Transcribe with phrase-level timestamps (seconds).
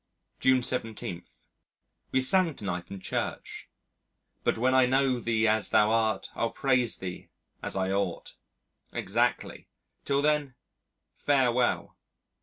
[0.39, 1.25] July 17.
[2.11, 3.69] We sang to night in Church,
[4.43, 7.29] "But when I know Thee as Thou art, I'll praise Thee
[7.61, 8.33] as I ought."
[8.91, 9.67] Exactly!
[10.03, 10.55] Till then,
[11.13, 11.99] farewell.